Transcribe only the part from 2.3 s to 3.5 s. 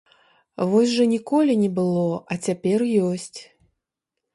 цяпер ёсць!